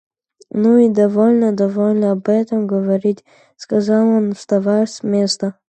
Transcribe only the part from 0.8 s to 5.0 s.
довольно, довольно об этом говорить,— сказал он, вставая